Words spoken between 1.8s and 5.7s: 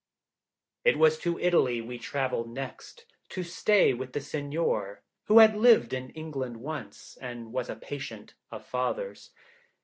travelled next, to stay with the Signor, who had